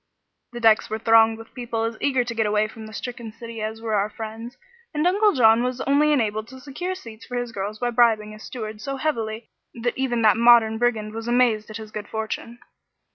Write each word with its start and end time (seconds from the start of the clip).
The 0.53 0.59
decks 0.59 0.89
were 0.89 0.97
thronged 0.97 1.37
with 1.37 1.53
people 1.53 1.83
as 1.83 1.95
eager 2.01 2.23
to 2.23 2.33
get 2.33 2.47
away 2.47 2.67
from 2.67 2.87
the 2.87 2.91
stricken 2.93 3.31
city 3.31 3.61
as 3.61 3.83
were 3.83 3.93
our 3.93 4.09
friends, 4.09 4.57
and 4.95 5.05
Uncle 5.05 5.33
John 5.33 5.61
was 5.61 5.79
only 5.81 6.11
enabled 6.11 6.47
to 6.47 6.59
secure 6.59 6.95
seats 6.95 7.23
for 7.27 7.37
his 7.37 7.51
girls 7.51 7.77
by 7.77 7.91
bribing 7.91 8.33
a 8.33 8.39
steward 8.39 8.81
so 8.81 8.95
heavily 8.97 9.51
that 9.75 9.95
even 9.95 10.23
that 10.23 10.37
modern 10.37 10.79
brigand 10.79 11.13
was 11.13 11.27
amazed 11.27 11.69
at 11.69 11.77
his 11.77 11.91
good 11.91 12.07
fortune. 12.07 12.57